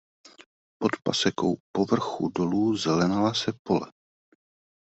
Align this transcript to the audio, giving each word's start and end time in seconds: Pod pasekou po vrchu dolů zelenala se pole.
Pod 0.81 0.91
pasekou 1.03 1.55
po 1.71 1.85
vrchu 1.85 2.29
dolů 2.29 2.75
zelenala 2.77 3.33
se 3.33 3.51
pole. 3.67 3.91